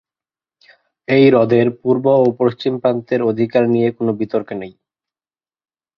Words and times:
এই 1.07 1.25
হ্রদের 1.29 1.67
পূর্ব 1.81 2.05
ও 2.17 2.37
পশ্চিম 2.39 2.73
প্রান্তের 2.81 3.21
অধিকার 3.31 3.63
নিয়ে 3.73 3.89
কোন 3.97 4.07
বিতর্ক 4.19 4.49
নেই। 4.61 4.73